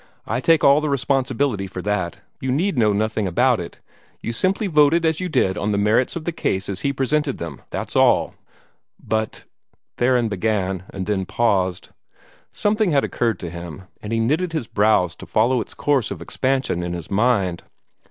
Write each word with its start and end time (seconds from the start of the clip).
"I 0.25 0.39
take 0.41 0.63
all 0.63 0.81
the 0.81 0.89
responsibility 0.89 1.67
for 1.67 1.79
that. 1.83 2.21
You 2.39 2.51
need 2.51 2.75
know 2.75 2.91
nothing 2.91 3.27
about 3.27 3.59
it. 3.59 3.77
You 4.19 4.33
simply 4.33 4.65
voted 4.65 5.05
as 5.05 5.19
you 5.19 5.29
did 5.29 5.59
on 5.59 5.71
the 5.71 5.77
merits 5.77 6.15
of 6.15 6.25
the 6.25 6.31
case 6.31 6.67
as 6.69 6.81
he 6.81 6.91
presented 6.91 7.37
them 7.37 7.61
that's 7.69 7.95
all." 7.95 8.33
"But" 8.99 9.45
Theron 9.97 10.27
began, 10.27 10.85
and 10.89 11.05
then 11.05 11.27
paused. 11.27 11.89
Something 12.51 12.89
had 12.89 13.03
occurred 13.03 13.37
to 13.41 13.51
him, 13.51 13.83
and 14.01 14.11
he 14.11 14.19
knitted 14.19 14.53
his 14.53 14.65
brows 14.65 15.13
to 15.17 15.27
follow 15.27 15.61
its 15.61 15.75
course 15.75 16.09
of 16.09 16.19
expansion 16.19 16.81
in 16.81 16.93
his 16.93 17.11
mind. 17.11 17.61